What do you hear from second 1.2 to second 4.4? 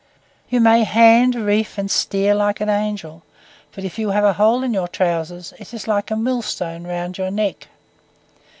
reef, and steer like an angel, but if you have a